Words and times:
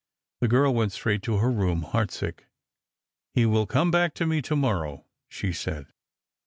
The 0.39 0.47
girl 0.47 0.73
went 0.73 0.93
straight 0.93 1.21
to 1.21 1.37
her 1.37 1.51
room, 1.51 1.83
heart 1.83 2.09
sick." 2.09 2.47
He 3.35 3.45
will 3.45 3.67
come 3.67 3.91
back 3.91 4.15
to 4.15 4.25
me 4.25 4.41
to 4.41 4.55
morrow," 4.55 5.05
she 5.29 5.53
said. 5.53 5.93